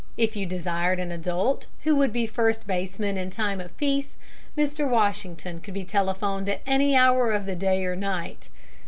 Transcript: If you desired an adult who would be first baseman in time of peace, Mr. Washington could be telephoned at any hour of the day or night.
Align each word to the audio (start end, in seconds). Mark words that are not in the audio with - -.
If 0.17 0.35
you 0.35 0.47
desired 0.47 0.99
an 0.99 1.11
adult 1.11 1.67
who 1.83 1.95
would 1.95 2.11
be 2.11 2.25
first 2.25 2.65
baseman 2.65 3.19
in 3.19 3.29
time 3.29 3.61
of 3.61 3.77
peace, 3.77 4.17
Mr. 4.57 4.89
Washington 4.89 5.59
could 5.59 5.75
be 5.75 5.83
telephoned 5.85 6.49
at 6.49 6.61
any 6.65 6.95
hour 6.95 7.31
of 7.31 7.45
the 7.45 7.55
day 7.55 7.85
or 7.85 7.95
night. 7.95 8.49